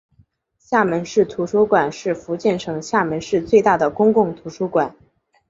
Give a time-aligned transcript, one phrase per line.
[0.57, 4.95] 厦门市图书馆是福建省厦门市最大的公共图书馆。